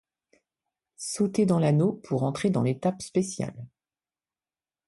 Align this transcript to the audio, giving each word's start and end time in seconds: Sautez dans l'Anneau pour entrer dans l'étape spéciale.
Sautez 0.97 1.45
dans 1.45 1.59
l'Anneau 1.59 1.93
pour 1.93 2.23
entrer 2.23 2.49
dans 2.49 2.63
l'étape 2.63 3.03
spéciale. 3.03 3.67